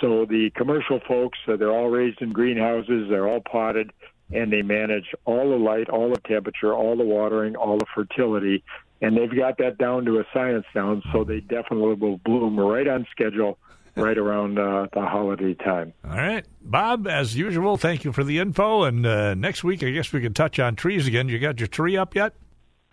[0.00, 3.08] So the commercial folks, uh, they're all raised in greenhouses.
[3.08, 3.92] They're all potted,
[4.32, 8.62] and they manage all the light, all the temperature, all the watering, all the fertility,
[9.00, 11.00] and they've got that down to a science now.
[11.12, 13.58] So they definitely will bloom right on schedule,
[13.96, 15.92] right around uh, the holiday time.
[16.04, 17.06] All right, Bob.
[17.06, 18.84] As usual, thank you for the info.
[18.84, 21.28] And uh, next week, I guess we can touch on trees again.
[21.28, 22.34] You got your tree up yet?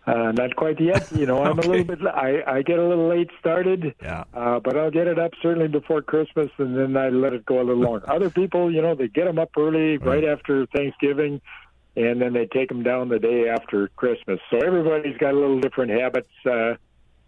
[0.08, 1.12] Uh, not quite yet.
[1.12, 1.68] You know, I'm Okay.
[1.68, 2.00] a little bit.
[2.08, 3.94] I, I get a little late started.
[4.02, 4.24] Yeah.
[4.34, 7.58] Uh, but I'll get it up certainly before Christmas, and then I let it go
[7.60, 8.10] a little longer.
[8.10, 11.42] Other people, you know, they get them up early, right after Thanksgiving,
[11.98, 14.40] and then they take them down the day after Christmas.
[14.50, 16.76] So everybody's got a little different habits, uh,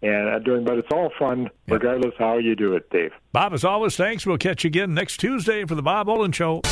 [0.02, 1.74] and uh, doing, but it's all fun, Yeah.
[1.74, 3.12] regardless how you do it, Dave.
[3.32, 4.24] Bob, as always, thanks.
[4.24, 6.62] We'll catch you again next Tuesday for the Bob Olin Show.